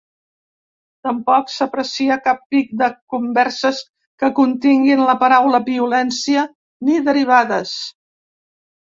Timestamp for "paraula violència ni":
5.25-6.97